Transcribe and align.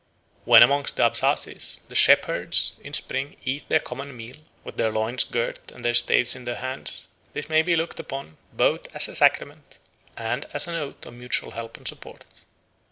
When 0.45 0.63
amongst 0.63 0.95
the 0.97 1.03
Abchases 1.03 1.85
the 1.87 1.93
shepherds 1.93 2.79
in 2.83 2.91
spring 2.93 3.35
eat 3.43 3.69
their 3.69 3.79
common 3.79 4.17
meal 4.17 4.37
with 4.63 4.77
their 4.77 4.91
loins 4.91 5.23
girt 5.23 5.71
and 5.71 5.85
their 5.85 5.93
staves 5.93 6.35
in 6.35 6.45
their 6.45 6.55
hands, 6.55 7.07
this 7.33 7.49
may 7.49 7.61
be 7.61 7.75
looked 7.75 7.99
upon 7.99 8.37
both 8.51 8.87
as 8.95 9.07
a 9.07 9.13
sacrament 9.13 9.77
and 10.17 10.45
as 10.53 10.67
an 10.67 10.73
oath 10.73 11.05
of 11.05 11.13
mutual 11.13 11.51
help 11.51 11.77
and 11.77 11.87
support. 11.87 12.25